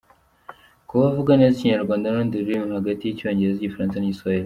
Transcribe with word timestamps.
Kuba 0.87 1.03
avuga 1.11 1.31
neza 1.39 1.55
Ikinyarwanda 1.57 2.05
n’urundi 2.07 2.35
rurimi, 2.41 2.75
hagati 2.79 3.01
y’Icyongereza, 3.03 3.57
Igifaransa 3.59 3.97
n’Igiswahili. 3.99 4.39